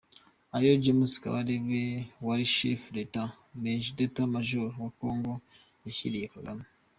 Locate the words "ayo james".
0.55-1.13